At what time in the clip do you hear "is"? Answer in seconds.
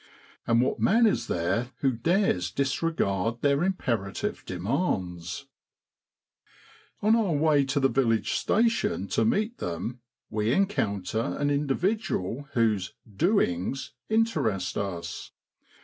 1.05-1.27